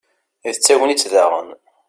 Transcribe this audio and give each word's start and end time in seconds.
d 0.53 0.55
tagnit 0.57 1.05
daɣen 1.13 1.49